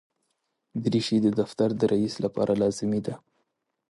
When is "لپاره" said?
2.25-2.51